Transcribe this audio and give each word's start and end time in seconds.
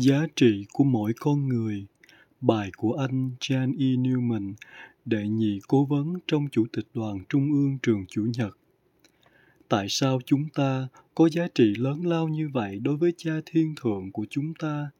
Giá 0.00 0.26
trị 0.36 0.66
của 0.72 0.84
mỗi 0.84 1.12
con 1.20 1.48
người 1.48 1.86
Bài 2.40 2.70
của 2.76 2.92
anh 2.92 3.30
Jan 3.40 3.72
E. 3.72 3.96
Newman, 3.96 4.54
đệ 5.04 5.28
nhị 5.28 5.60
cố 5.68 5.84
vấn 5.84 6.14
trong 6.26 6.48
Chủ 6.52 6.66
tịch 6.72 6.86
Đoàn 6.94 7.24
Trung 7.28 7.52
ương 7.52 7.78
Trường 7.82 8.04
Chủ 8.08 8.26
nhật. 8.38 8.58
Tại 9.68 9.86
sao 9.88 10.20
chúng 10.26 10.48
ta 10.54 10.88
có 11.14 11.28
giá 11.28 11.48
trị 11.54 11.74
lớn 11.78 12.06
lao 12.06 12.28
như 12.28 12.48
vậy 12.52 12.80
đối 12.82 12.96
với 12.96 13.12
cha 13.16 13.32
thiên 13.46 13.74
thượng 13.82 14.12
của 14.12 14.26
chúng 14.30 14.54
ta? 14.54 14.90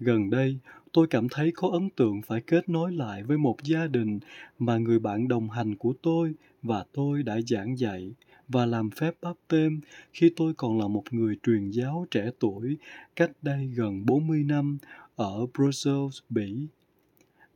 Gần 0.00 0.30
đây, 0.30 0.58
tôi 0.92 1.06
cảm 1.06 1.28
thấy 1.30 1.52
có 1.54 1.68
ấn 1.68 1.90
tượng 1.90 2.22
phải 2.22 2.40
kết 2.40 2.68
nối 2.68 2.92
lại 2.92 3.22
với 3.22 3.38
một 3.38 3.56
gia 3.62 3.86
đình 3.86 4.18
mà 4.58 4.78
người 4.78 4.98
bạn 4.98 5.28
đồng 5.28 5.50
hành 5.50 5.76
của 5.76 5.94
tôi 6.02 6.34
và 6.62 6.84
tôi 6.92 7.22
đã 7.22 7.40
giảng 7.40 7.78
dạy 7.78 8.12
và 8.48 8.66
làm 8.66 8.90
phép 8.90 9.14
báp 9.22 9.36
têm 9.48 9.80
khi 10.12 10.30
tôi 10.36 10.54
còn 10.54 10.78
là 10.78 10.88
một 10.88 11.04
người 11.10 11.36
truyền 11.42 11.70
giáo 11.70 12.06
trẻ 12.10 12.30
tuổi 12.38 12.76
cách 13.16 13.30
đây 13.42 13.66
gần 13.66 14.06
40 14.06 14.44
năm 14.44 14.78
ở 15.16 15.46
Brussels, 15.54 16.18
Bỉ. 16.28 16.66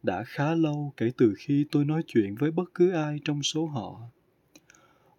Đã 0.03 0.25
khá 0.27 0.55
lâu 0.55 0.93
kể 0.97 1.11
từ 1.17 1.35
khi 1.39 1.67
tôi 1.71 1.85
nói 1.85 2.03
chuyện 2.07 2.35
với 2.35 2.51
bất 2.51 2.75
cứ 2.75 2.91
ai 2.91 3.21
trong 3.25 3.43
số 3.43 3.67
họ. 3.67 4.01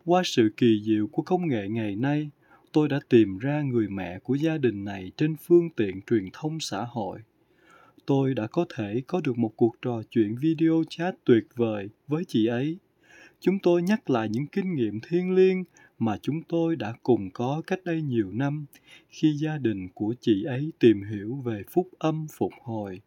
Qua 0.05 0.21
sự 0.25 0.49
kỳ 0.57 0.81
diệu 0.85 1.07
của 1.07 1.21
công 1.21 1.47
nghệ 1.47 1.69
ngày 1.69 1.95
nay, 1.95 2.29
tôi 2.71 2.87
đã 2.87 2.99
tìm 3.09 3.37
ra 3.37 3.61
người 3.61 3.87
mẹ 3.87 4.19
của 4.19 4.35
gia 4.35 4.57
đình 4.57 4.85
này 4.85 5.11
trên 5.17 5.35
phương 5.35 5.69
tiện 5.69 6.01
truyền 6.01 6.25
thông 6.33 6.59
xã 6.59 6.85
hội. 6.89 7.19
Tôi 8.05 8.33
đã 8.33 8.47
có 8.47 8.65
thể 8.75 9.01
có 9.07 9.21
được 9.23 9.37
một 9.37 9.53
cuộc 9.55 9.75
trò 9.81 10.01
chuyện 10.09 10.35
video 10.35 10.83
chat 10.89 11.15
tuyệt 11.23 11.43
vời 11.55 11.89
với 12.07 12.23
chị 12.27 12.45
ấy. 12.45 12.77
Chúng 13.41 13.59
tôi 13.59 13.81
nhắc 13.81 14.09
lại 14.09 14.29
những 14.29 14.47
kinh 14.47 14.75
nghiệm 14.75 14.99
thiêng 14.99 15.35
liêng 15.35 15.63
mà 15.99 16.17
chúng 16.21 16.41
tôi 16.43 16.75
đã 16.75 16.93
cùng 17.03 17.29
có 17.31 17.61
cách 17.67 17.79
đây 17.85 18.01
nhiều 18.01 18.31
năm 18.31 18.65
khi 19.09 19.33
gia 19.33 19.57
đình 19.57 19.87
của 19.93 20.15
chị 20.21 20.43
ấy 20.43 20.71
tìm 20.79 21.03
hiểu 21.03 21.35
về 21.35 21.63
phúc 21.69 21.89
âm 21.99 22.27
phục 22.37 22.51
hồi. 22.61 23.01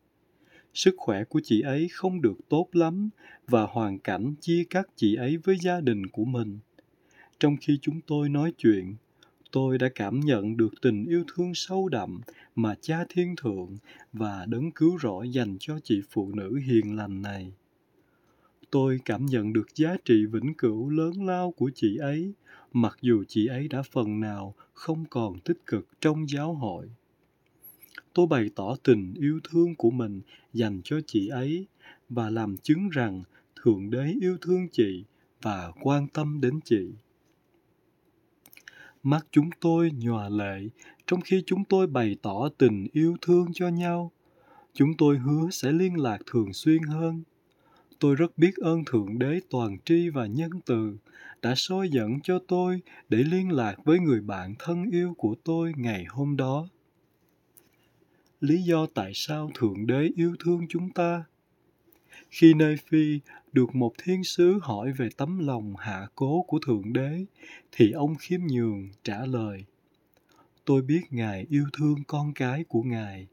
Sức 0.74 0.94
khỏe 0.98 1.24
của 1.24 1.40
chị 1.44 1.60
ấy 1.60 1.88
không 1.92 2.22
được 2.22 2.48
tốt 2.48 2.68
lắm 2.72 3.10
và 3.48 3.62
hoàn 3.62 3.98
cảnh 3.98 4.34
chia 4.40 4.64
cắt 4.70 4.86
chị 4.96 5.14
ấy 5.14 5.36
với 5.36 5.56
gia 5.60 5.80
đình 5.80 6.06
của 6.06 6.24
mình. 6.24 6.58
Trong 7.40 7.56
khi 7.60 7.78
chúng 7.82 8.00
tôi 8.06 8.28
nói 8.28 8.52
chuyện, 8.58 8.94
tôi 9.52 9.78
đã 9.78 9.88
cảm 9.94 10.20
nhận 10.20 10.56
được 10.56 10.74
tình 10.82 11.04
yêu 11.04 11.24
thương 11.34 11.54
sâu 11.54 11.88
đậm 11.88 12.20
mà 12.54 12.74
cha 12.80 13.04
thiên 13.08 13.36
thượng 13.36 13.76
và 14.12 14.46
đấng 14.48 14.70
cứu 14.70 14.98
rỗi 15.02 15.30
dành 15.30 15.56
cho 15.60 15.78
chị 15.84 16.02
phụ 16.10 16.34
nữ 16.34 16.60
hiền 16.66 16.96
lành 16.96 17.22
này. 17.22 17.52
Tôi 18.72 19.00
cảm 19.04 19.26
nhận 19.26 19.52
được 19.52 19.66
giá 19.74 19.96
trị 20.04 20.26
vĩnh 20.26 20.54
cửu 20.54 20.90
lớn 20.90 21.26
lao 21.26 21.52
của 21.52 21.70
chị 21.74 21.96
ấy, 21.96 22.32
mặc 22.72 22.96
dù 23.00 23.24
chị 23.28 23.46
ấy 23.46 23.68
đã 23.68 23.82
phần 23.82 24.20
nào 24.20 24.54
không 24.72 25.04
còn 25.10 25.40
tích 25.40 25.66
cực 25.66 25.88
trong 26.00 26.28
giáo 26.28 26.54
hội. 26.54 26.90
Tôi 28.14 28.26
bày 28.26 28.50
tỏ 28.54 28.76
tình 28.82 29.14
yêu 29.14 29.40
thương 29.50 29.74
của 29.74 29.90
mình 29.90 30.20
dành 30.52 30.80
cho 30.84 31.00
chị 31.06 31.28
ấy 31.28 31.66
và 32.08 32.30
làm 32.30 32.56
chứng 32.56 32.88
rằng 32.88 33.22
Thượng 33.62 33.90
Đế 33.90 34.14
yêu 34.20 34.36
thương 34.40 34.68
chị 34.68 35.04
và 35.42 35.72
quan 35.82 36.08
tâm 36.08 36.40
đến 36.40 36.60
chị. 36.64 36.90
Mắt 39.02 39.26
chúng 39.30 39.50
tôi 39.60 39.90
nhòa 39.98 40.28
lệ 40.28 40.68
trong 41.06 41.20
khi 41.20 41.42
chúng 41.46 41.64
tôi 41.64 41.86
bày 41.86 42.16
tỏ 42.22 42.48
tình 42.58 42.86
yêu 42.92 43.16
thương 43.22 43.46
cho 43.52 43.68
nhau. 43.68 44.12
Chúng 44.74 44.96
tôi 44.98 45.18
hứa 45.18 45.50
sẽ 45.50 45.72
liên 45.72 46.00
lạc 46.00 46.18
thường 46.26 46.52
xuyên 46.52 46.82
hơn. 46.82 47.22
Tôi 48.02 48.16
rất 48.16 48.38
biết 48.38 48.56
ơn 48.56 48.84
Thượng 48.84 49.18
Đế 49.18 49.40
toàn 49.50 49.78
tri 49.84 50.08
và 50.08 50.26
nhân 50.26 50.50
từ 50.66 50.96
đã 51.42 51.54
soi 51.56 51.88
dẫn 51.88 52.20
cho 52.22 52.38
tôi 52.48 52.80
để 53.08 53.18
liên 53.18 53.52
lạc 53.52 53.76
với 53.84 53.98
người 53.98 54.20
bạn 54.20 54.54
thân 54.58 54.84
yêu 54.90 55.14
của 55.18 55.34
tôi 55.44 55.72
ngày 55.76 56.04
hôm 56.08 56.36
đó. 56.36 56.68
Lý 58.40 58.62
do 58.62 58.86
tại 58.94 59.12
sao 59.14 59.50
Thượng 59.54 59.86
Đế 59.86 60.10
yêu 60.16 60.36
thương 60.44 60.66
chúng 60.68 60.90
ta? 60.90 61.24
Khi 62.30 62.54
Nơi 62.54 62.76
Phi 62.88 63.20
được 63.52 63.74
một 63.74 63.92
thiên 64.02 64.24
sứ 64.24 64.58
hỏi 64.62 64.92
về 64.92 65.08
tấm 65.16 65.38
lòng 65.38 65.74
hạ 65.78 66.06
cố 66.14 66.44
của 66.48 66.58
Thượng 66.66 66.92
Đế, 66.92 67.24
thì 67.72 67.92
ông 67.92 68.14
khiêm 68.14 68.40
nhường 68.46 68.88
trả 69.04 69.26
lời. 69.26 69.64
Tôi 70.64 70.82
biết 70.82 71.02
Ngài 71.10 71.46
yêu 71.50 71.64
thương 71.72 71.96
con 72.06 72.32
cái 72.34 72.64
của 72.64 72.82
Ngài, 72.82 73.26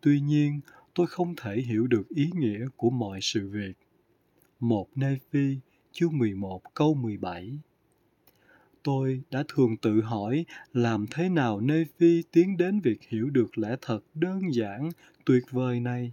tuy 0.00 0.20
nhiên 0.20 0.60
tôi 0.94 1.06
không 1.06 1.34
thể 1.36 1.56
hiểu 1.56 1.86
được 1.86 2.08
ý 2.08 2.30
nghĩa 2.34 2.66
của 2.76 2.90
mọi 2.90 3.18
sự 3.22 3.48
việc. 3.48 3.72
Một 4.60 4.88
Nê 4.94 5.16
Phi 5.30 5.56
chương 5.92 6.18
11 6.18 6.60
câu 6.74 6.94
17 6.94 7.58
Tôi 8.82 9.22
đã 9.30 9.44
thường 9.48 9.76
tự 9.76 10.00
hỏi 10.00 10.44
làm 10.72 11.06
thế 11.10 11.28
nào 11.28 11.60
Nê 11.60 11.84
Phi 11.98 12.22
tiến 12.32 12.56
đến 12.56 12.80
việc 12.80 13.02
hiểu 13.08 13.30
được 13.30 13.58
lẽ 13.58 13.76
thật 13.80 14.00
đơn 14.14 14.54
giản, 14.54 14.90
tuyệt 15.24 15.42
vời 15.50 15.80
này. 15.80 16.12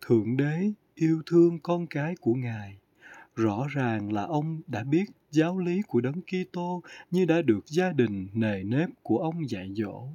Thượng 0.00 0.36
Đế 0.36 0.72
yêu 0.94 1.22
thương 1.26 1.58
con 1.58 1.86
cái 1.86 2.14
của 2.20 2.34
Ngài. 2.34 2.76
Rõ 3.36 3.66
ràng 3.70 4.12
là 4.12 4.22
ông 4.22 4.60
đã 4.66 4.84
biết 4.84 5.04
giáo 5.30 5.58
lý 5.58 5.82
của 5.82 6.00
Đấng 6.00 6.20
Kitô 6.22 6.82
như 7.10 7.24
đã 7.24 7.42
được 7.42 7.66
gia 7.66 7.92
đình 7.92 8.28
nề 8.34 8.62
nếp 8.62 8.88
của 9.02 9.18
ông 9.18 9.50
dạy 9.50 9.70
dỗ. 9.74 10.08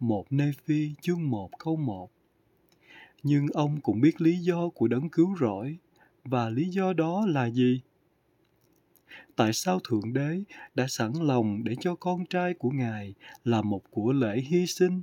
Một 0.00 0.26
Nê 0.30 0.52
Phi 0.64 0.90
chương 1.02 1.30
1 1.30 1.50
câu 1.58 1.76
1 1.76 2.10
Nhưng 3.22 3.46
ông 3.52 3.80
cũng 3.80 4.00
biết 4.00 4.20
lý 4.20 4.38
do 4.38 4.68
của 4.68 4.88
Đấng 4.88 5.08
cứu 5.08 5.36
rỗi. 5.40 5.78
Và 6.24 6.50
lý 6.50 6.68
do 6.68 6.92
đó 6.92 7.26
là 7.26 7.50
gì? 7.50 7.80
tại 9.38 9.52
sao 9.52 9.80
Thượng 9.88 10.12
Đế 10.12 10.42
đã 10.74 10.86
sẵn 10.88 11.12
lòng 11.20 11.64
để 11.64 11.74
cho 11.80 11.94
con 11.94 12.26
trai 12.26 12.54
của 12.54 12.70
Ngài 12.70 13.14
là 13.44 13.62
một 13.62 13.82
của 13.90 14.12
lễ 14.12 14.40
hy 14.40 14.66
sinh? 14.66 15.02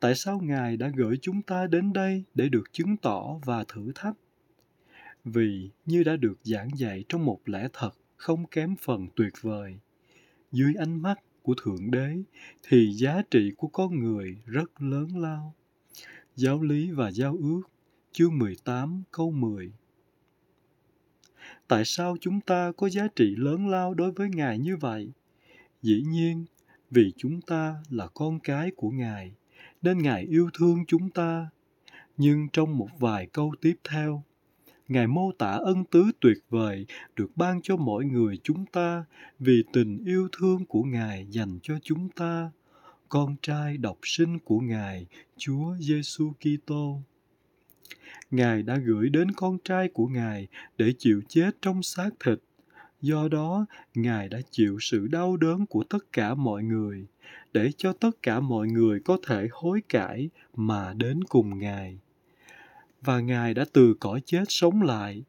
Tại 0.00 0.14
sao 0.14 0.40
Ngài 0.40 0.76
đã 0.76 0.90
gửi 0.96 1.18
chúng 1.22 1.42
ta 1.42 1.66
đến 1.66 1.92
đây 1.92 2.24
để 2.34 2.48
được 2.48 2.72
chứng 2.72 2.96
tỏ 2.96 3.38
và 3.44 3.64
thử 3.68 3.92
thách? 3.94 4.14
Vì 5.24 5.70
như 5.86 6.02
đã 6.02 6.16
được 6.16 6.38
giảng 6.42 6.68
dạy 6.76 7.04
trong 7.08 7.24
một 7.24 7.40
lẽ 7.46 7.68
thật 7.72 7.90
không 8.16 8.46
kém 8.46 8.76
phần 8.76 9.08
tuyệt 9.16 9.32
vời, 9.40 9.76
dưới 10.52 10.74
ánh 10.78 11.02
mắt 11.02 11.20
của 11.42 11.54
Thượng 11.62 11.90
Đế 11.90 12.16
thì 12.62 12.92
giá 12.92 13.22
trị 13.30 13.52
của 13.56 13.68
con 13.68 13.98
người 13.98 14.36
rất 14.46 14.82
lớn 14.82 15.08
lao. 15.16 15.54
Giáo 16.36 16.62
lý 16.62 16.90
và 16.90 17.10
giao 17.10 17.36
ước, 17.40 17.62
chương 18.12 18.38
18 18.38 19.02
câu 19.10 19.30
10 19.30 19.72
tại 21.68 21.82
sao 21.84 22.16
chúng 22.20 22.40
ta 22.40 22.72
có 22.76 22.88
giá 22.88 23.08
trị 23.16 23.34
lớn 23.36 23.68
lao 23.68 23.94
đối 23.94 24.12
với 24.12 24.28
ngài 24.28 24.58
như 24.58 24.76
vậy? 24.76 25.12
Dĩ 25.82 26.02
nhiên, 26.06 26.44
vì 26.90 27.12
chúng 27.16 27.40
ta 27.40 27.74
là 27.90 28.06
con 28.14 28.40
cái 28.40 28.70
của 28.76 28.90
ngài, 28.90 29.32
nên 29.82 29.98
ngài 29.98 30.22
yêu 30.22 30.50
thương 30.58 30.84
chúng 30.86 31.10
ta. 31.10 31.48
Nhưng 32.16 32.48
trong 32.52 32.78
một 32.78 32.88
vài 32.98 33.26
câu 33.26 33.54
tiếp 33.60 33.74
theo, 33.90 34.22
ngài 34.88 35.06
mô 35.06 35.32
tả 35.32 35.50
ân 35.50 35.84
tứ 35.84 36.04
tuyệt 36.20 36.38
vời 36.50 36.86
được 37.16 37.36
ban 37.36 37.62
cho 37.62 37.76
mỗi 37.76 38.04
người 38.04 38.38
chúng 38.42 38.66
ta 38.66 39.04
vì 39.38 39.64
tình 39.72 40.04
yêu 40.04 40.28
thương 40.38 40.66
của 40.66 40.82
ngài 40.82 41.26
dành 41.30 41.58
cho 41.62 41.74
chúng 41.82 42.08
ta, 42.08 42.50
con 43.08 43.36
trai 43.42 43.76
độc 43.76 43.98
sinh 44.02 44.38
của 44.38 44.58
ngài, 44.58 45.06
chúa 45.36 45.76
giêsu 45.78 46.32
kitô. 46.32 47.00
Ngài 48.30 48.62
đã 48.62 48.76
gửi 48.76 49.08
đến 49.08 49.30
con 49.30 49.58
trai 49.64 49.88
của 49.88 50.06
Ngài 50.06 50.48
để 50.78 50.92
chịu 50.98 51.22
chết 51.28 51.50
trong 51.62 51.82
xác 51.82 52.10
thịt. 52.24 52.38
Do 53.00 53.28
đó, 53.28 53.66
Ngài 53.94 54.28
đã 54.28 54.40
chịu 54.50 54.78
sự 54.80 55.06
đau 55.06 55.36
đớn 55.36 55.66
của 55.66 55.84
tất 55.84 56.12
cả 56.12 56.34
mọi 56.34 56.62
người, 56.62 57.06
để 57.52 57.70
cho 57.76 57.92
tất 57.92 58.10
cả 58.22 58.40
mọi 58.40 58.68
người 58.68 59.00
có 59.00 59.18
thể 59.26 59.48
hối 59.52 59.82
cải 59.88 60.28
mà 60.56 60.92
đến 60.96 61.24
cùng 61.24 61.58
Ngài. 61.58 61.98
Và 63.02 63.20
Ngài 63.20 63.54
đã 63.54 63.64
từ 63.72 63.94
cõi 64.00 64.20
chết 64.26 64.44
sống 64.48 64.82
lại, 64.82 65.24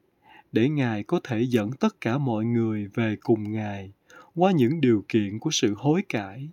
để 0.51 0.69
Ngài 0.69 1.03
có 1.03 1.19
thể 1.23 1.41
dẫn 1.41 1.71
tất 1.71 2.01
cả 2.01 2.17
mọi 2.17 2.45
người 2.45 2.87
về 2.93 3.15
cùng 3.19 3.51
Ngài 3.51 3.91
qua 4.35 4.51
những 4.51 4.81
điều 4.81 5.05
kiện 5.09 5.39
của 5.39 5.51
sự 5.51 5.73
hối 5.77 6.01
cải. 6.09 6.49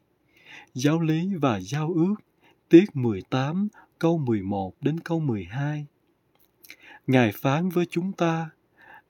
Giáo 0.74 1.00
lý 1.00 1.34
và 1.34 1.60
giao 1.60 1.92
ước, 1.94 2.14
tiết 2.68 2.96
18, 2.96 3.68
câu 3.98 4.18
11 4.18 4.74
đến 4.80 5.00
câu 5.00 5.20
12. 5.20 5.86
Ngài 7.06 7.32
phán 7.32 7.68
với 7.68 7.86
chúng 7.90 8.12
ta, 8.12 8.50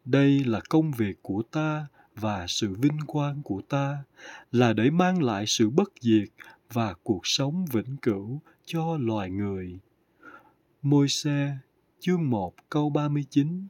đây 0.05 0.45
là 0.45 0.61
công 0.69 0.91
việc 0.91 1.23
của 1.23 1.43
ta 1.51 1.87
và 2.15 2.47
sự 2.49 2.75
vinh 2.79 2.99
quang 3.07 3.43
của 3.43 3.63
ta 3.69 4.05
là 4.53 4.73
để 4.73 4.91
mang 4.91 5.23
lại 5.23 5.45
sự 5.47 5.71
bất 5.71 5.93
diệt 6.01 6.29
và 6.73 6.95
cuộc 7.03 7.27
sống 7.27 7.65
vĩnh 7.73 7.97
cửu 8.03 8.41
cho 8.65 8.97
loài 9.01 9.31
người. 9.31 9.79
Môi 10.83 11.09
xe, 11.09 11.57
chương 12.01 12.31
1 12.31 12.55
câu 12.69 12.91
39 12.91 13.67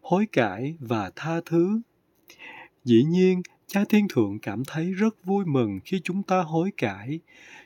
Hối 0.00 0.26
cải 0.32 0.76
và 0.80 1.10
tha 1.16 1.40
thứ 1.46 1.80
Dĩ 2.84 3.04
nhiên, 3.04 3.42
Cha 3.72 3.84
Thiên 3.88 4.08
Thượng 4.08 4.38
cảm 4.38 4.64
thấy 4.64 4.92
rất 4.92 5.24
vui 5.24 5.44
mừng 5.44 5.80
khi 5.84 6.00
chúng 6.04 6.22
ta 6.22 6.42
hối 6.42 6.70
cải. 6.76 7.20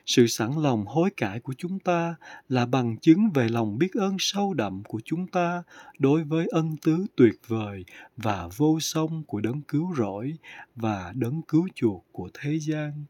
Sự 0.05 0.27
sẵn 0.27 0.51
lòng 0.61 0.85
hối 0.85 1.09
cải 1.17 1.39
của 1.39 1.53
chúng 1.57 1.79
ta 1.79 2.15
là 2.49 2.65
bằng 2.65 2.97
chứng 2.97 3.29
về 3.33 3.49
lòng 3.49 3.77
biết 3.77 3.93
ơn 3.93 4.15
sâu 4.19 4.53
đậm 4.53 4.83
của 4.83 4.99
chúng 5.05 5.27
ta 5.27 5.63
đối 5.99 6.23
với 6.23 6.47
ân 6.51 6.75
tứ 6.77 7.05
tuyệt 7.15 7.33
vời 7.47 7.85
và 8.17 8.49
vô 8.57 8.79
song 8.79 9.23
của 9.23 9.41
đấng 9.41 9.61
cứu 9.61 9.95
rỗi 9.95 10.33
và 10.75 11.13
đấng 11.15 11.41
cứu 11.41 11.67
chuộc 11.75 12.05
của 12.11 12.29
thế 12.33 12.59
gian. 12.59 13.03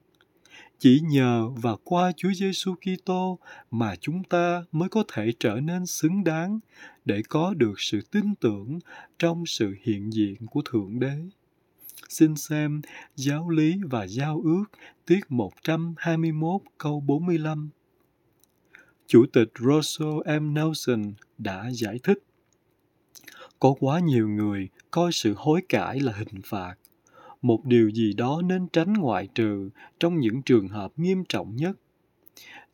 Chỉ 0.79 0.99
nhờ 1.09 1.49
và 1.49 1.75
qua 1.83 2.11
Chúa 2.17 2.31
Giêsu 2.33 2.75
Kitô 2.75 3.39
mà 3.71 3.95
chúng 3.95 4.23
ta 4.23 4.63
mới 4.71 4.89
có 4.89 5.03
thể 5.13 5.31
trở 5.39 5.59
nên 5.59 5.85
xứng 5.85 6.23
đáng 6.23 6.59
để 7.05 7.21
có 7.29 7.53
được 7.53 7.73
sự 7.77 8.01
tin 8.11 8.35
tưởng 8.35 8.79
trong 9.19 9.45
sự 9.45 9.75
hiện 9.81 10.13
diện 10.13 10.47
của 10.47 10.61
Thượng 10.65 10.99
Đế. 10.99 11.15
Xin 12.09 12.35
xem 12.35 12.81
Giáo 13.15 13.49
lý 13.49 13.75
và 13.89 14.07
Giao 14.07 14.41
ước, 14.43 14.63
tiết 15.05 15.19
121 15.29 16.61
câu 16.77 16.99
45. 16.99 17.69
Chủ 19.07 19.25
tịch 19.33 19.49
Russell 19.59 20.39
M. 20.39 20.53
Nelson 20.53 21.13
đã 21.37 21.69
giải 21.71 21.99
thích, 22.03 22.23
có 23.59 23.75
quá 23.79 23.99
nhiều 23.99 24.29
người 24.29 24.69
coi 24.91 25.11
sự 25.11 25.33
hối 25.37 25.61
cải 25.69 25.99
là 25.99 26.13
hình 26.13 26.41
phạt 26.45 26.75
một 27.41 27.65
điều 27.65 27.89
gì 27.89 28.13
đó 28.13 28.41
nên 28.45 28.67
tránh 28.73 28.93
ngoại 28.93 29.27
trừ 29.35 29.69
trong 29.99 30.19
những 30.19 30.41
trường 30.41 30.67
hợp 30.67 30.91
nghiêm 30.97 31.23
trọng 31.29 31.55
nhất 31.55 31.77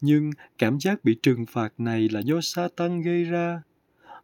nhưng 0.01 0.31
cảm 0.57 0.80
giác 0.80 1.04
bị 1.04 1.18
trừng 1.24 1.45
phạt 1.45 1.74
này 1.77 2.10
là 2.10 2.19
do 2.19 2.42
Satan 2.42 3.01
gây 3.01 3.24
ra. 3.24 3.62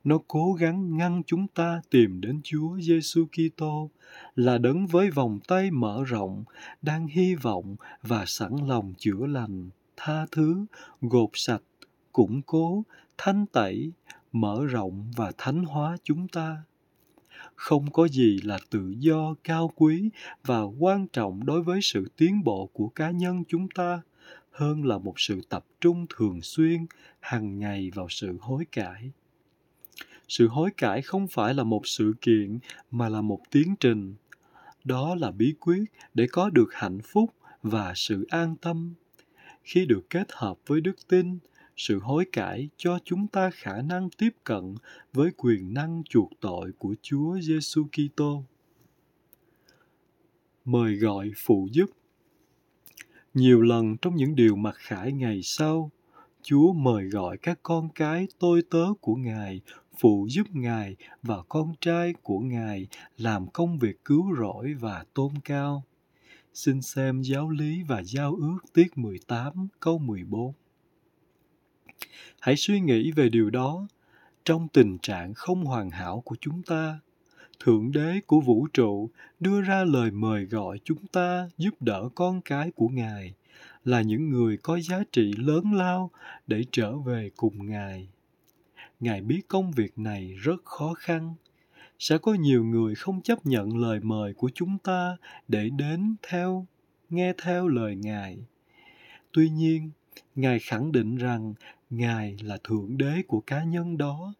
Nó 0.07 0.19
cố 0.27 0.53
gắng 0.53 0.97
ngăn 0.97 1.21
chúng 1.27 1.47
ta 1.47 1.81
tìm 1.89 2.21
đến 2.21 2.41
Chúa 2.43 2.79
Giêsu 2.79 3.25
Kitô 3.25 3.89
là 4.35 4.57
đấng 4.57 4.87
với 4.87 5.11
vòng 5.11 5.39
tay 5.47 5.71
mở 5.71 6.03
rộng, 6.07 6.43
đang 6.81 7.07
hy 7.07 7.35
vọng 7.35 7.75
và 8.01 8.23
sẵn 8.27 8.51
lòng 8.67 8.93
chữa 8.97 9.25
lành, 9.27 9.69
tha 9.97 10.25
thứ, 10.31 10.65
gột 11.01 11.29
sạch, 11.33 11.61
củng 12.13 12.41
cố, 12.41 12.83
thanh 13.17 13.45
tẩy, 13.45 13.91
mở 14.31 14.65
rộng 14.65 15.11
và 15.15 15.31
thánh 15.37 15.63
hóa 15.63 15.97
chúng 16.03 16.27
ta. 16.27 16.57
Không 17.55 17.91
có 17.91 18.07
gì 18.07 18.39
là 18.43 18.59
tự 18.69 18.93
do 18.97 19.35
cao 19.43 19.71
quý 19.75 20.09
và 20.45 20.61
quan 20.61 21.07
trọng 21.07 21.45
đối 21.45 21.63
với 21.63 21.79
sự 21.81 22.11
tiến 22.17 22.43
bộ 22.43 22.69
của 22.73 22.87
cá 22.87 23.11
nhân 23.11 23.43
chúng 23.47 23.67
ta 23.75 24.01
hơn 24.51 24.85
là 24.85 24.97
một 24.97 25.13
sự 25.17 25.41
tập 25.49 25.65
trung 25.81 26.05
thường 26.17 26.41
xuyên 26.41 26.85
hàng 27.19 27.59
ngày 27.59 27.91
vào 27.95 28.07
sự 28.09 28.37
hối 28.41 28.65
cải 28.71 29.11
sự 30.27 30.47
hối 30.47 30.69
cải 30.77 31.01
không 31.01 31.27
phải 31.27 31.53
là 31.53 31.63
một 31.63 31.87
sự 31.87 32.13
kiện 32.21 32.59
mà 32.91 33.09
là 33.09 33.21
một 33.21 33.41
tiến 33.51 33.75
trình. 33.79 34.15
Đó 34.83 35.15
là 35.15 35.31
bí 35.31 35.53
quyết 35.59 35.83
để 36.13 36.27
có 36.31 36.49
được 36.49 36.73
hạnh 36.73 36.99
phúc 37.03 37.33
và 37.63 37.93
sự 37.95 38.25
an 38.29 38.55
tâm. 38.61 38.93
Khi 39.63 39.85
được 39.85 40.09
kết 40.09 40.27
hợp 40.31 40.57
với 40.67 40.81
đức 40.81 41.07
tin 41.07 41.39
sự 41.77 41.99
hối 41.99 42.25
cải 42.31 42.69
cho 42.77 42.99
chúng 43.03 43.27
ta 43.27 43.49
khả 43.49 43.81
năng 43.81 44.09
tiếp 44.09 44.35
cận 44.43 44.75
với 45.13 45.31
quyền 45.37 45.73
năng 45.73 46.03
chuộc 46.09 46.29
tội 46.39 46.71
của 46.77 46.95
Chúa 47.01 47.39
Giêsu 47.39 47.87
Kitô. 47.91 48.43
Mời 50.65 50.95
gọi 50.95 51.31
phụ 51.37 51.67
giúp. 51.71 51.89
Nhiều 53.33 53.61
lần 53.61 53.97
trong 53.97 54.15
những 54.15 54.35
điều 54.35 54.55
mặc 54.55 54.75
khải 54.77 55.11
ngày 55.11 55.39
sau, 55.43 55.91
Chúa 56.41 56.73
mời 56.73 57.09
gọi 57.09 57.37
các 57.37 57.59
con 57.63 57.89
cái 57.89 58.27
tôi 58.39 58.61
tớ 58.69 58.85
của 59.01 59.15
Ngài 59.15 59.61
phụ 59.99 60.27
giúp 60.29 60.47
Ngài 60.51 60.95
và 61.23 61.37
con 61.49 61.73
trai 61.81 62.13
của 62.21 62.39
Ngài 62.39 62.87
làm 63.17 63.47
công 63.47 63.79
việc 63.79 64.05
cứu 64.05 64.35
rỗi 64.39 64.73
và 64.73 65.05
tôn 65.13 65.33
cao. 65.43 65.83
Xin 66.53 66.81
xem 66.81 67.21
giáo 67.21 67.49
lý 67.49 67.83
và 67.83 68.03
giao 68.03 68.35
ước 68.35 68.57
tiết 68.73 68.97
18 68.97 69.67
câu 69.79 69.97
14. 69.97 70.53
Hãy 72.39 72.55
suy 72.57 72.79
nghĩ 72.79 73.11
về 73.11 73.29
điều 73.29 73.49
đó. 73.49 73.87
Trong 74.45 74.67
tình 74.67 74.97
trạng 75.01 75.33
không 75.33 75.65
hoàn 75.65 75.89
hảo 75.89 76.21
của 76.25 76.35
chúng 76.39 76.63
ta, 76.63 76.99
Thượng 77.59 77.91
Đế 77.91 78.19
của 78.27 78.41
vũ 78.41 78.67
trụ 78.73 79.09
đưa 79.39 79.61
ra 79.61 79.83
lời 79.83 80.11
mời 80.11 80.45
gọi 80.45 80.79
chúng 80.83 81.07
ta 81.07 81.49
giúp 81.57 81.81
đỡ 81.81 82.09
con 82.15 82.41
cái 82.41 82.71
của 82.71 82.87
Ngài 82.87 83.33
là 83.85 84.01
những 84.01 84.29
người 84.29 84.57
có 84.57 84.79
giá 84.79 85.03
trị 85.11 85.33
lớn 85.37 85.73
lao 85.73 86.11
để 86.47 86.61
trở 86.71 86.97
về 86.97 87.31
cùng 87.35 87.69
Ngài. 87.69 88.07
Ngài 88.99 89.21
biết 89.21 89.41
công 89.47 89.71
việc 89.71 89.97
này 89.97 90.33
rất 90.33 90.65
khó 90.65 90.93
khăn. 90.93 91.35
Sẽ 91.99 92.17
có 92.17 92.33
nhiều 92.33 92.63
người 92.63 92.95
không 92.95 93.21
chấp 93.21 93.45
nhận 93.45 93.77
lời 93.77 93.99
mời 93.99 94.33
của 94.33 94.49
chúng 94.53 94.77
ta 94.77 95.17
để 95.47 95.69
đến 95.69 96.15
theo, 96.29 96.65
nghe 97.09 97.33
theo 97.43 97.67
lời 97.67 97.95
Ngài. 97.95 98.37
Tuy 99.31 99.49
nhiên, 99.49 99.91
Ngài 100.35 100.59
khẳng 100.59 100.91
định 100.91 101.15
rằng 101.15 101.53
Ngài 101.89 102.37
là 102.41 102.57
Thượng 102.63 102.97
Đế 102.97 103.21
của 103.27 103.41
cá 103.41 103.63
nhân 103.63 103.97
đó. 103.97 104.33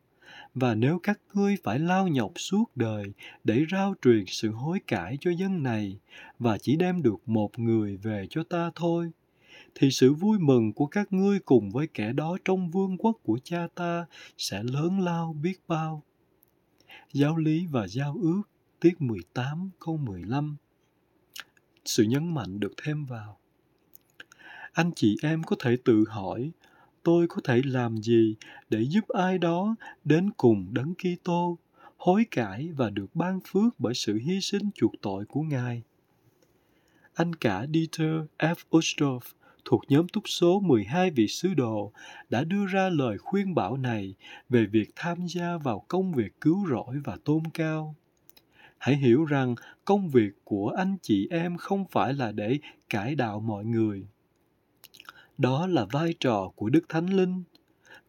Và 0.54 0.76
nếu 0.76 1.00
các 1.04 1.20
ngươi 1.34 1.56
phải 1.64 1.80
lao 1.80 2.08
nhọc 2.08 2.32
suốt 2.36 2.66
đời 2.76 3.12
để 3.44 3.66
rao 3.72 3.96
truyền 4.02 4.24
sự 4.28 4.52
hối 4.52 4.80
cải 4.88 5.18
cho 5.22 5.32
dân 5.32 5.64
này 5.64 5.98
và 6.40 6.58
chỉ 6.58 6.76
đem 6.76 7.02
được 7.02 7.30
một 7.30 7.60
người 7.60 7.98
về 7.98 8.28
cho 8.30 8.44
ta 8.44 8.72
thôi, 8.76 9.12
thì 9.80 9.92
sự 9.92 10.14
vui 10.14 10.40
mừng 10.40 10.74
của 10.74 10.86
các 10.86 11.14
ngươi 11.14 11.40
cùng 11.40 11.70
với 11.70 11.88
kẻ 11.88 12.14
đó 12.14 12.38
trong 12.46 12.70
vương 12.70 12.98
quốc 12.98 13.18
của 13.24 13.40
cha 13.44 13.68
ta 13.76 14.06
sẽ 14.38 14.64
lớn 14.64 15.00
lao 15.00 15.36
biết 15.42 15.60
bao. 15.68 16.04
Giáo 17.14 17.38
lý 17.38 17.66
và 17.72 17.88
giao 17.88 18.18
ước 18.22 18.42
tiết 18.80 19.02
18 19.02 19.70
câu 19.80 19.98
15 19.98 20.56
Sự 21.86 22.04
nhấn 22.04 22.34
mạnh 22.34 22.60
được 22.60 22.74
thêm 22.84 23.06
vào. 23.06 23.38
Anh 24.74 24.92
chị 24.96 25.18
em 25.22 25.44
có 25.44 25.56
thể 25.60 25.78
tự 25.86 26.04
hỏi 26.10 26.52
tôi 27.04 27.28
có 27.28 27.42
thể 27.44 27.62
làm 27.66 27.98
gì 27.98 28.36
để 28.70 28.82
giúp 28.82 29.08
ai 29.08 29.38
đó 29.38 29.76
đến 30.04 30.30
cùng 30.38 30.68
đấng 30.72 30.94
Kitô, 30.96 31.58
hối 31.98 32.26
cải 32.32 32.70
và 32.72 32.90
được 32.90 33.16
ban 33.16 33.40
phước 33.48 33.80
bởi 33.80 33.94
sự 33.94 34.16
hy 34.16 34.42
sinh 34.42 34.70
chuộc 34.76 34.92
tội 35.02 35.26
của 35.26 35.42
Ngài. 35.42 35.84
Anh 37.14 37.36
cả 37.36 37.66
Dieter 37.74 38.22
F. 38.40 38.56
Ostroff 38.70 39.20
thuộc 39.70 39.82
nhóm 39.88 40.08
túc 40.08 40.24
số 40.30 40.60
12 40.60 41.12
vị 41.12 41.28
sứ 41.28 41.54
đồ, 41.54 41.92
đã 42.30 42.44
đưa 42.44 42.66
ra 42.66 42.90
lời 42.90 43.18
khuyên 43.18 43.56
bảo 43.56 43.78
này 43.78 44.16
về 44.50 44.66
việc 44.66 44.90
tham 44.96 45.28
gia 45.28 45.58
vào 45.58 45.86
công 45.88 46.12
việc 46.12 46.42
cứu 46.42 46.68
rỗi 46.70 46.96
và 47.04 47.18
tôn 47.26 47.44
cao. 47.54 47.96
Hãy 48.78 48.96
hiểu 48.96 49.26
rằng 49.26 49.56
công 49.86 50.10
việc 50.10 50.32
của 50.44 50.70
anh 50.78 50.98
chị 51.02 51.28
em 51.32 51.58
không 51.58 51.86
phải 51.92 52.14
là 52.14 52.32
để 52.32 52.58
cải 52.90 53.16
đạo 53.16 53.40
mọi 53.40 53.66
người 53.66 54.08
đó 55.38 55.68
là 55.68 55.86
vai 55.86 56.14
trò 56.20 56.52
của 56.56 56.70
Đức 56.70 56.90
Thánh 56.90 57.08
Linh. 57.08 57.44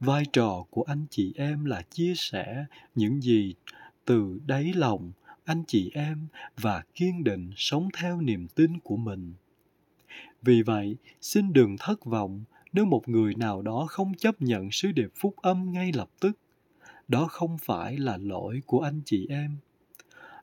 Vai 0.00 0.24
trò 0.32 0.64
của 0.70 0.82
anh 0.82 1.06
chị 1.10 1.32
em 1.36 1.64
là 1.64 1.82
chia 1.82 2.12
sẻ 2.16 2.64
những 2.94 3.22
gì 3.22 3.54
từ 4.04 4.40
đáy 4.46 4.72
lòng 4.74 5.12
anh 5.44 5.62
chị 5.66 5.90
em 5.94 6.26
và 6.56 6.82
kiên 6.94 7.24
định 7.24 7.50
sống 7.56 7.88
theo 7.98 8.20
niềm 8.20 8.48
tin 8.48 8.78
của 8.78 8.96
mình. 8.96 9.34
Vì 10.42 10.62
vậy, 10.62 10.96
xin 11.20 11.52
đừng 11.52 11.76
thất 11.78 12.04
vọng 12.04 12.44
nếu 12.72 12.84
một 12.84 13.08
người 13.08 13.34
nào 13.34 13.62
đó 13.62 13.86
không 13.88 14.14
chấp 14.14 14.42
nhận 14.42 14.70
sứ 14.70 14.92
điệp 14.92 15.10
phúc 15.14 15.34
âm 15.36 15.72
ngay 15.72 15.92
lập 15.92 16.08
tức. 16.20 16.38
Đó 17.08 17.26
không 17.30 17.58
phải 17.58 17.98
là 17.98 18.16
lỗi 18.16 18.60
của 18.66 18.80
anh 18.80 19.00
chị 19.04 19.26
em. 19.30 19.56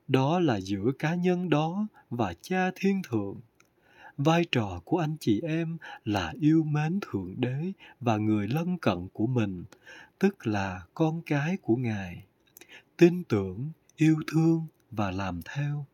Đó 0.07 0.39
là 0.39 0.59
giữa 0.59 0.91
cá 0.99 1.15
nhân 1.15 1.49
đó 1.49 1.87
và 2.09 2.33
cha 2.41 2.71
thiên 2.75 3.01
thượng 3.09 3.39
vai 4.17 4.45
trò 4.51 4.81
của 4.85 4.97
anh 4.97 5.15
chị 5.19 5.41
em 5.41 5.77
là 6.05 6.33
yêu 6.39 6.63
mến 6.63 6.99
thượng 7.01 7.33
đế 7.37 7.71
và 7.99 8.17
người 8.17 8.47
lân 8.47 8.77
cận 8.77 9.07
của 9.13 9.27
mình 9.27 9.63
tức 10.19 10.47
là 10.47 10.81
con 10.93 11.21
cái 11.21 11.57
của 11.61 11.75
ngài 11.75 12.23
tin 12.97 13.23
tưởng 13.23 13.69
yêu 13.95 14.15
thương 14.31 14.67
và 14.91 15.11
làm 15.11 15.41
theo 15.55 15.85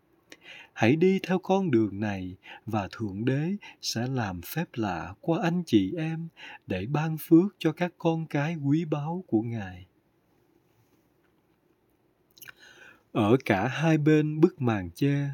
hãy 0.73 0.95
đi 0.95 1.19
theo 1.23 1.39
con 1.39 1.71
đường 1.71 1.99
này, 1.99 2.35
và 2.65 2.89
thượng 2.91 3.25
đế 3.25 3.55
sẽ 3.81 4.07
làm 4.07 4.41
phép 4.41 4.65
lạ 4.73 5.13
qua 5.21 5.39
anh 5.43 5.63
chị 5.65 5.93
em 5.97 6.27
để 6.67 6.85
ban 6.85 7.17
phước 7.19 7.55
cho 7.59 7.71
các 7.71 7.93
con 7.97 8.25
cái 8.25 8.55
quý 8.55 8.85
báu 8.85 9.23
của 9.27 9.41
ngài 9.41 9.85
ở 13.11 13.37
cả 13.45 13.67
hai 13.67 13.97
bên 13.97 14.39
bức 14.39 14.61
màn 14.61 14.89
che, 14.95 15.29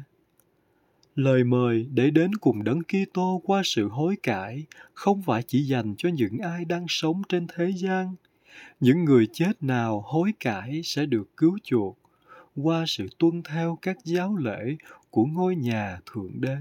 Lời 1.18 1.44
mời 1.44 1.88
để 1.92 2.10
đến 2.10 2.34
cùng 2.34 2.64
Đấng 2.64 2.82
Kitô 2.82 3.42
qua 3.44 3.62
sự 3.64 3.88
hối 3.88 4.16
cải 4.22 4.66
không 4.94 5.22
phải 5.22 5.42
chỉ 5.42 5.62
dành 5.62 5.94
cho 5.98 6.08
những 6.08 6.38
ai 6.38 6.64
đang 6.64 6.86
sống 6.88 7.22
trên 7.28 7.46
thế 7.54 7.72
gian. 7.76 8.14
Những 8.80 9.04
người 9.04 9.26
chết 9.32 9.62
nào 9.62 10.02
hối 10.06 10.32
cải 10.40 10.80
sẽ 10.84 11.06
được 11.06 11.36
cứu 11.36 11.58
chuộc 11.62 11.98
qua 12.62 12.84
sự 12.86 13.06
tuân 13.18 13.42
theo 13.42 13.78
các 13.82 13.96
giáo 14.04 14.36
lễ 14.36 14.76
của 15.10 15.24
ngôi 15.24 15.56
nhà 15.56 16.00
Thượng 16.06 16.40
Đế. 16.40 16.58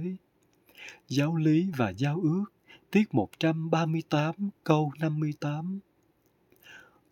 Giáo 1.07 1.35
lý 1.35 1.71
và 1.77 1.89
giao 1.89 2.19
ước, 2.23 2.45
tiết 2.91 3.13
138 3.13 4.33
câu 4.63 4.91
58 4.99 5.79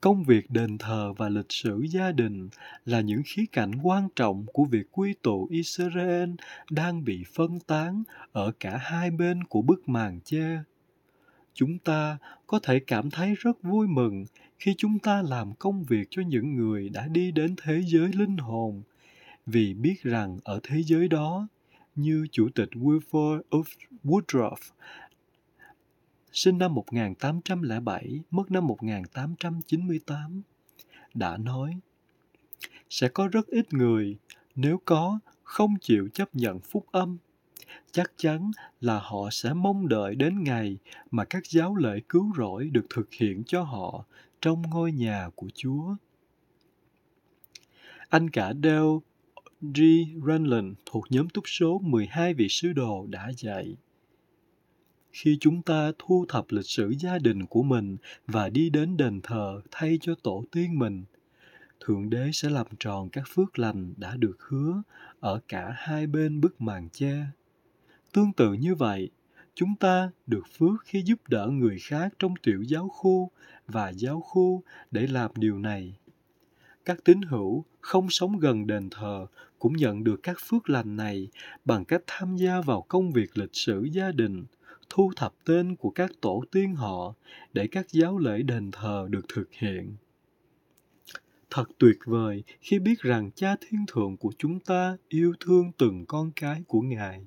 công 0.06 0.24
việc 0.24 0.52
đền 0.52 0.78
thờ 0.78 1.14
và 1.18 1.30
lịch 1.30 1.46
sử 1.50 1.86
gia 1.90 2.12
đình 2.12 2.50
là 2.86 3.02
những 3.02 3.22
khía 3.26 3.46
cạnh 3.52 3.72
quan 3.84 4.08
trọng 4.16 4.46
của 4.54 4.66
việc 4.66 4.92
quy 4.92 5.14
tụ 5.22 5.48
Israel 5.52 6.30
đang 6.70 7.04
bị 7.04 7.24
phân 7.34 7.60
tán 7.60 8.04
ở 8.32 8.52
cả 8.60 8.78
hai 8.78 9.12
bên 9.12 9.44
của 9.44 9.62
bức 9.62 9.90
màn 9.90 10.20
che. 10.26 10.58
Chúng 11.54 11.80
ta 11.80 12.18
có 12.48 12.60
thể 12.64 12.80
cảm 12.80 13.10
thấy 13.10 13.36
rất 13.40 13.64
vui 13.64 13.88
mừng 13.88 14.26
khi 14.58 14.76
chúng 14.78 15.00
ta 15.00 15.22
làm 15.22 15.54
công 15.54 15.84
việc 15.84 16.08
cho 16.10 16.22
những 16.28 16.56
người 16.56 16.90
đã 16.90 17.08
đi 17.08 17.32
đến 17.32 17.56
thế 17.64 17.82
giới 17.86 18.14
linh 18.14 18.38
hồn, 18.38 18.84
vì 19.46 19.74
biết 19.74 19.96
rằng 20.02 20.38
ở 20.44 20.60
thế 20.64 20.84
giới 20.84 21.08
đó, 21.08 21.48
như 21.96 22.28
Chủ 22.32 22.50
tịch 22.56 22.70
Wilford 22.72 23.42
Woodruff 24.04 24.56
sinh 26.36 26.58
năm 26.58 26.74
1807, 26.74 28.20
mất 28.32 28.52
năm 28.52 28.68
1898, 28.68 30.42
đã 31.14 31.38
nói 31.38 31.80
sẽ 32.90 33.08
có 33.08 33.28
rất 33.28 33.48
ít 33.48 33.74
người, 33.74 34.18
nếu 34.56 34.82
có, 34.86 35.20
không 35.44 35.76
chịu 35.82 36.10
chấp 36.14 36.36
nhận 36.36 36.60
phúc 36.60 36.86
âm. 36.92 37.18
Chắc 37.92 38.12
chắn 38.18 38.52
là 38.82 39.00
họ 39.00 39.30
sẽ 39.32 39.54
mong 39.54 39.88
đợi 39.88 40.16
đến 40.16 40.44
ngày 40.44 40.78
mà 41.12 41.26
các 41.26 41.44
giáo 41.48 41.76
lễ 41.76 42.00
cứu 42.10 42.34
rỗi 42.38 42.70
được 42.70 42.86
thực 42.90 43.14
hiện 43.14 43.44
cho 43.48 43.64
họ 43.64 44.06
trong 44.42 44.62
ngôi 44.62 44.92
nhà 44.92 45.30
của 45.36 45.48
Chúa. 45.54 45.96
Anh 48.10 48.30
cả 48.30 48.54
Dale 48.64 49.00
G. 49.62 49.82
Renlund 50.28 50.74
thuộc 50.86 51.06
nhóm 51.10 51.30
túc 51.30 51.44
số 51.48 51.80
12 51.84 52.34
vị 52.34 52.48
sứ 52.50 52.74
đồ 52.74 53.06
đã 53.10 53.32
dạy. 53.38 53.76
Khi 55.12 55.38
chúng 55.40 55.62
ta 55.62 55.92
thu 56.00 56.26
thập 56.30 56.46
lịch 56.50 56.66
sử 56.66 56.94
gia 57.00 57.18
đình 57.18 57.46
của 57.46 57.64
mình 57.64 57.98
và 58.28 58.50
đi 58.50 58.70
đến 58.70 58.98
đền 58.98 59.22
thờ 59.24 59.62
thay 59.72 59.98
cho 60.02 60.16
tổ 60.24 60.44
tiên 60.52 60.80
mình, 60.80 61.04
Thượng 61.80 62.10
Đế 62.10 62.30
sẽ 62.34 62.50
làm 62.50 62.68
tròn 62.80 63.10
các 63.10 63.24
phước 63.28 63.60
lành 63.60 63.94
đã 63.98 64.18
được 64.18 64.38
hứa 64.40 64.82
ở 65.20 65.40
cả 65.48 65.74
hai 65.76 66.08
bên 66.08 66.42
bức 66.42 66.62
màn 66.62 66.90
che. 66.90 67.26
Tương 68.16 68.34
tự 68.34 68.54
như 68.54 68.76
vậy, 68.76 69.10
chúng 69.56 69.76
ta 69.80 70.12
được 70.28 70.44
phước 70.58 70.84
khi 70.86 71.02
giúp 71.02 71.20
đỡ 71.28 71.48
người 71.48 71.78
khác 71.80 72.14
trong 72.20 72.34
tiểu 72.44 72.64
giáo 72.64 72.90
khu 72.90 73.32
và 73.68 73.90
giáo 73.90 74.22
khu 74.22 74.64
để 74.92 75.08
làm 75.08 75.32
điều 75.36 75.60
này. 75.60 75.98
Các 76.86 77.04
tín 77.04 77.22
hữu 77.22 77.66
không 77.82 78.10
sống 78.10 78.40
gần 78.40 78.68
đền 78.68 78.90
thờ 78.90 79.26
cũng 79.60 79.74
nhận 79.74 80.04
được 80.04 80.20
các 80.24 80.38
phước 80.40 80.70
lành 80.70 80.96
này 80.96 81.28
bằng 81.66 81.86
cách 81.86 82.02
tham 82.08 82.36
gia 82.36 82.62
vào 82.62 82.82
công 82.82 83.12
việc 83.12 83.38
lịch 83.38 83.56
sử 83.56 83.84
gia 83.84 84.12
đình, 84.12 84.46
thu 84.90 85.12
thập 85.16 85.34
tên 85.46 85.76
của 85.76 85.90
các 85.90 86.12
tổ 86.22 86.44
tiên 86.52 86.76
họ 86.76 87.14
để 87.54 87.68
các 87.68 87.90
giáo 87.90 88.18
lễ 88.18 88.42
đền 88.42 88.72
thờ 88.72 89.08
được 89.10 89.26
thực 89.34 89.54
hiện. 89.54 89.96
Thật 91.50 91.66
tuyệt 91.78 91.98
vời 92.06 92.44
khi 92.62 92.80
biết 92.80 93.00
rằng 93.00 93.32
Cha 93.36 93.56
Thiên 93.62 93.86
Thượng 93.88 94.18
của 94.18 94.32
chúng 94.38 94.60
ta 94.60 94.98
yêu 95.08 95.34
thương 95.40 95.72
từng 95.78 96.06
con 96.06 96.32
cái 96.36 96.64
của 96.68 96.82
Ngài. 96.82 97.26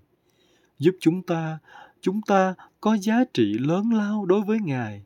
Giúp 0.78 0.96
chúng 1.00 1.22
ta, 1.22 1.58
chúng 2.00 2.22
ta 2.22 2.54
có 2.80 2.96
giá 2.96 3.24
trị 3.34 3.58
lớn 3.58 3.90
lao 3.92 4.24
đối 4.24 4.40
với 4.40 4.58
Ngài. 4.60 5.02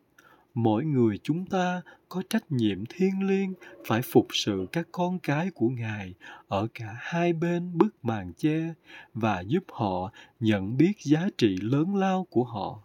Mỗi 0.55 0.85
người 0.85 1.19
chúng 1.23 1.47
ta 1.47 1.83
có 2.09 2.23
trách 2.31 2.53
nhiệm 2.53 2.87
thiêng 2.87 3.27
liêng 3.27 3.55
phải 3.87 4.03
phục 4.03 4.27
sự 4.33 4.67
các 4.73 4.89
con 4.93 5.19
cái 5.19 5.51
của 5.51 5.69
Ngài 5.69 6.15
ở 6.49 6.69
cả 6.75 6.97
hai 6.99 7.33
bên 7.33 7.79
bức 7.79 8.05
màn 8.05 8.33
che 8.33 8.75
và 9.15 9.41
giúp 9.41 9.65
họ 9.69 10.13
nhận 10.41 10.77
biết 10.77 10.93
giá 11.05 11.29
trị 11.39 11.57
lớn 11.63 11.97
lao 11.97 12.27
của 12.31 12.45
họ. 12.45 12.79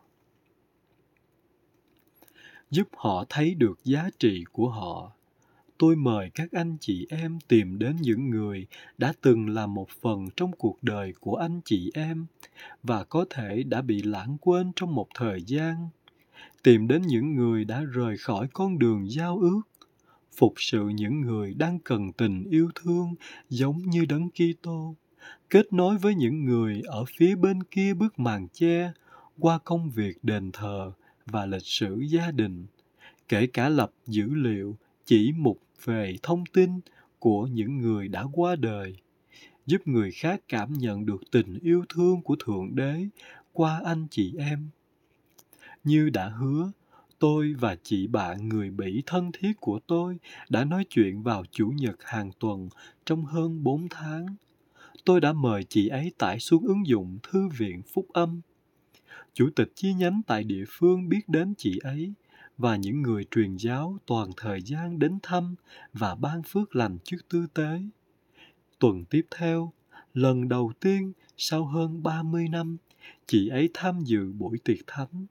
Giúp 2.71 2.87
họ 2.97 3.25
thấy 3.29 3.55
được 3.55 3.79
giá 3.83 4.09
trị 4.19 4.43
của 4.51 4.69
họ 4.69 5.16
tôi 5.77 5.95
mời 5.95 6.29
các 6.35 6.51
anh 6.51 6.77
chị 6.79 7.07
em 7.09 7.39
tìm 7.47 7.79
đến 7.79 7.95
những 8.01 8.29
người 8.29 8.67
đã 8.97 9.13
từng 9.21 9.49
là 9.49 9.65
một 9.65 9.89
phần 10.01 10.27
trong 10.35 10.51
cuộc 10.51 10.83
đời 10.83 11.13
của 11.19 11.35
anh 11.35 11.61
chị 11.65 11.91
em 11.93 12.25
và 12.83 13.03
có 13.03 13.25
thể 13.29 13.63
đã 13.63 13.81
bị 13.81 14.01
lãng 14.01 14.37
quên 14.41 14.71
trong 14.75 14.95
một 14.95 15.07
thời 15.15 15.41
gian. 15.41 15.89
Tìm 16.63 16.87
đến 16.87 17.01
những 17.01 17.35
người 17.35 17.65
đã 17.65 17.83
rời 17.83 18.17
khỏi 18.17 18.47
con 18.53 18.79
đường 18.79 19.11
giao 19.11 19.39
ước, 19.39 19.61
phục 20.37 20.53
sự 20.57 20.89
những 20.89 21.21
người 21.21 21.53
đang 21.53 21.79
cần 21.79 22.11
tình 22.13 22.43
yêu 22.49 22.69
thương 22.75 23.15
giống 23.49 23.77
như 23.77 24.05
đấng 24.05 24.29
Kitô, 24.29 24.95
kết 25.49 25.73
nối 25.73 25.97
với 25.97 26.15
những 26.15 26.45
người 26.45 26.81
ở 26.85 27.05
phía 27.17 27.35
bên 27.35 27.63
kia 27.63 27.93
bức 27.93 28.19
màn 28.19 28.47
che 28.53 28.91
qua 29.39 29.59
công 29.63 29.89
việc 29.89 30.17
đền 30.23 30.51
thờ 30.51 30.91
và 31.25 31.45
lịch 31.45 31.65
sử 31.65 31.99
gia 31.99 32.31
đình, 32.31 32.65
kể 33.29 33.47
cả 33.47 33.69
lập 33.69 33.91
dữ 34.05 34.25
liệu 34.33 34.77
chỉ 35.05 35.31
mục 35.37 35.66
về 35.83 36.15
thông 36.23 36.43
tin 36.53 36.79
của 37.19 37.47
những 37.47 37.77
người 37.77 38.07
đã 38.07 38.23
qua 38.33 38.55
đời, 38.55 38.97
giúp 39.65 39.87
người 39.87 40.11
khác 40.11 40.41
cảm 40.47 40.73
nhận 40.73 41.05
được 41.05 41.21
tình 41.31 41.59
yêu 41.59 41.83
thương 41.89 42.21
của 42.21 42.35
thượng 42.45 42.75
đế 42.75 43.07
qua 43.53 43.81
anh 43.85 44.07
chị 44.11 44.33
em. 44.37 44.69
Như 45.83 46.09
đã 46.09 46.29
hứa, 46.29 46.71
tôi 47.19 47.55
và 47.59 47.75
chị 47.83 48.07
bạn 48.07 48.49
người 48.49 48.69
bỉ 48.69 49.03
thân 49.05 49.31
thiết 49.33 49.51
của 49.59 49.79
tôi 49.87 50.17
đã 50.49 50.65
nói 50.65 50.85
chuyện 50.89 51.23
vào 51.23 51.43
chủ 51.51 51.67
nhật 51.67 52.03
hàng 52.03 52.31
tuần 52.39 52.69
trong 53.05 53.25
hơn 53.25 53.63
bốn 53.63 53.87
tháng. 53.89 54.25
Tôi 55.05 55.21
đã 55.21 55.33
mời 55.33 55.63
chị 55.63 55.87
ấy 55.87 56.11
tải 56.17 56.39
xuống 56.39 56.67
ứng 56.67 56.87
dụng 56.87 57.17
thư 57.23 57.49
viện 57.57 57.81
phúc 57.93 58.05
âm. 58.13 58.41
Chủ 59.33 59.49
tịch 59.55 59.71
chi 59.75 59.93
nhánh 59.93 60.21
tại 60.27 60.43
địa 60.43 60.63
phương 60.67 61.09
biết 61.09 61.29
đến 61.29 61.53
chị 61.57 61.79
ấy 61.83 62.13
và 62.57 62.75
những 62.75 63.01
người 63.01 63.25
truyền 63.31 63.55
giáo 63.57 63.97
toàn 64.05 64.29
thời 64.37 64.61
gian 64.61 64.99
đến 64.99 65.19
thăm 65.23 65.55
và 65.93 66.15
ban 66.15 66.43
phước 66.43 66.75
lành 66.75 66.97
trước 67.03 67.17
tư 67.29 67.47
tế. 67.53 67.81
Tuần 68.79 69.05
tiếp 69.05 69.25
theo, 69.37 69.73
lần 70.13 70.49
đầu 70.49 70.71
tiên 70.79 71.13
sau 71.37 71.65
hơn 71.65 72.03
30 72.03 72.47
năm, 72.49 72.77
chị 73.25 73.47
ấy 73.47 73.69
tham 73.73 73.99
dự 74.03 74.31
buổi 74.31 74.57
tiệc 74.63 74.87
thánh. 74.87 75.25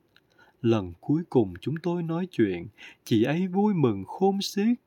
Lần 0.62 0.92
cuối 1.00 1.22
cùng 1.30 1.54
chúng 1.60 1.74
tôi 1.82 2.02
nói 2.02 2.26
chuyện, 2.30 2.66
chị 3.04 3.22
ấy 3.22 3.46
vui 3.46 3.74
mừng 3.74 4.04
khôn 4.04 4.42
xiết 4.42 4.78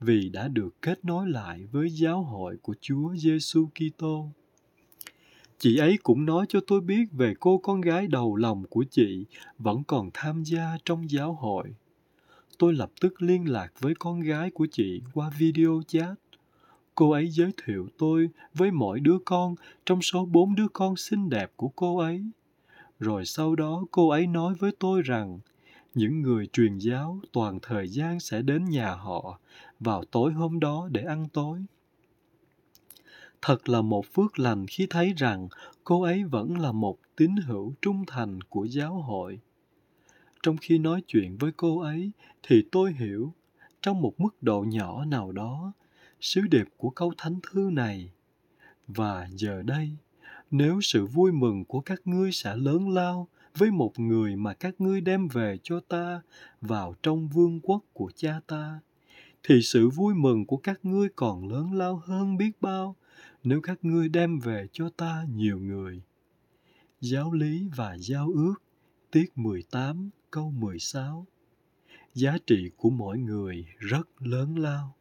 vì 0.00 0.28
đã 0.28 0.48
được 0.48 0.82
kết 0.82 1.04
nối 1.04 1.28
lại 1.28 1.64
với 1.72 1.90
giáo 1.90 2.22
hội 2.22 2.56
của 2.62 2.74
Chúa 2.80 3.14
Giêsu 3.16 3.68
Kitô. 3.74 4.28
Chị 5.58 5.78
ấy 5.78 5.98
cũng 6.02 6.26
nói 6.26 6.46
cho 6.48 6.60
tôi 6.66 6.80
biết 6.80 7.04
về 7.12 7.34
cô 7.40 7.58
con 7.58 7.80
gái 7.80 8.06
đầu 8.06 8.36
lòng 8.36 8.64
của 8.70 8.84
chị 8.90 9.24
vẫn 9.58 9.82
còn 9.86 10.10
tham 10.14 10.42
gia 10.42 10.76
trong 10.84 11.10
giáo 11.10 11.32
hội. 11.32 11.74
Tôi 12.58 12.72
lập 12.72 12.90
tức 13.00 13.22
liên 13.22 13.48
lạc 13.48 13.72
với 13.80 13.94
con 13.98 14.20
gái 14.20 14.50
của 14.50 14.66
chị 14.72 15.02
qua 15.14 15.30
video 15.38 15.82
chat. 15.86 16.14
Cô 16.94 17.10
ấy 17.10 17.28
giới 17.28 17.50
thiệu 17.64 17.88
tôi 17.98 18.28
với 18.54 18.70
mỗi 18.70 19.00
đứa 19.00 19.18
con 19.24 19.54
trong 19.86 20.02
số 20.02 20.24
bốn 20.24 20.54
đứa 20.54 20.68
con 20.72 20.96
xinh 20.96 21.30
đẹp 21.30 21.52
của 21.56 21.68
cô 21.68 21.98
ấy. 21.98 22.24
Rồi 22.98 23.24
sau 23.24 23.56
đó 23.56 23.84
cô 23.90 24.08
ấy 24.08 24.26
nói 24.26 24.54
với 24.54 24.70
tôi 24.78 25.02
rằng 25.02 25.38
những 25.94 26.22
người 26.22 26.46
truyền 26.46 26.78
giáo 26.78 27.20
toàn 27.32 27.58
thời 27.62 27.88
gian 27.88 28.20
sẽ 28.20 28.42
đến 28.42 28.64
nhà 28.64 28.94
họ 28.94 29.40
vào 29.80 30.04
tối 30.04 30.32
hôm 30.32 30.60
đó 30.60 30.88
để 30.92 31.02
ăn 31.02 31.28
tối. 31.32 31.64
Thật 33.46 33.68
là 33.68 33.82
một 33.82 34.06
phước 34.14 34.38
lành 34.38 34.66
khi 34.66 34.86
thấy 34.90 35.12
rằng 35.16 35.48
cô 35.84 36.02
ấy 36.02 36.24
vẫn 36.24 36.58
là 36.58 36.72
một 36.72 36.98
tín 37.16 37.36
hữu 37.36 37.74
trung 37.82 38.04
thành 38.06 38.40
của 38.40 38.64
giáo 38.64 38.94
hội. 38.94 39.40
Trong 40.42 40.56
khi 40.56 40.78
nói 40.78 41.02
chuyện 41.06 41.36
với 41.36 41.52
cô 41.56 41.80
ấy 41.80 42.10
thì 42.42 42.64
tôi 42.72 42.92
hiểu, 42.92 43.32
trong 43.82 44.00
một 44.00 44.20
mức 44.20 44.42
độ 44.42 44.64
nhỏ 44.68 45.04
nào 45.04 45.32
đó, 45.32 45.72
sứ 46.20 46.40
điệp 46.40 46.68
của 46.76 46.90
câu 46.90 47.12
thánh 47.18 47.40
thư 47.42 47.70
này. 47.72 48.10
Và 48.88 49.28
giờ 49.32 49.62
đây, 49.62 49.90
nếu 50.50 50.80
sự 50.80 51.06
vui 51.06 51.32
mừng 51.32 51.64
của 51.64 51.80
các 51.80 52.00
ngươi 52.04 52.32
sẽ 52.32 52.56
lớn 52.56 52.88
lao 52.88 53.28
với 53.56 53.70
một 53.70 53.98
người 53.98 54.36
mà 54.36 54.54
các 54.54 54.74
ngươi 54.80 55.00
đem 55.00 55.28
về 55.28 55.58
cho 55.62 55.80
ta 55.80 56.22
vào 56.60 56.94
trong 57.02 57.28
vương 57.28 57.60
quốc 57.60 57.84
của 57.92 58.10
cha 58.16 58.40
ta, 58.46 58.80
thì 59.42 59.60
sự 59.62 59.88
vui 59.88 60.14
mừng 60.14 60.46
của 60.46 60.56
các 60.56 60.80
ngươi 60.82 61.08
còn 61.16 61.48
lớn 61.48 61.72
lao 61.72 62.02
hơn 62.06 62.36
biết 62.36 62.52
bao 62.60 62.96
nếu 63.44 63.60
các 63.60 63.84
ngươi 63.84 64.08
đem 64.08 64.38
về 64.38 64.66
cho 64.72 64.90
ta 64.96 65.26
nhiều 65.34 65.58
người. 65.58 66.02
Giáo 67.00 67.32
lý 67.32 67.68
và 67.76 67.96
giao 68.00 68.30
ước, 68.34 68.54
tiết 69.10 69.38
18, 69.38 70.10
câu 70.30 70.50
16. 70.50 71.26
Giá 72.14 72.38
trị 72.46 72.70
của 72.76 72.90
mỗi 72.90 73.18
người 73.18 73.66
rất 73.78 74.08
lớn 74.18 74.58
lao. 74.58 74.96